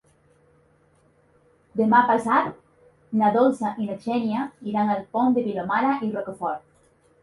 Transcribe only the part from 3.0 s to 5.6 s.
na Dolça i na Xènia iran al Pont de